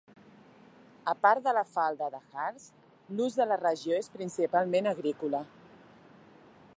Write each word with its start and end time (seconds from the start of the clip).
A 1.11 1.13
part 1.25 1.43
de 1.47 1.53
la 1.57 1.63
falda 1.73 2.07
de 2.15 2.21
Harz 2.45 2.65
l'ús 3.19 3.37
de 3.41 3.47
la 3.51 3.59
regió 3.65 3.99
és 4.05 4.11
principalment 4.17 4.93
agrícola. 4.93 5.43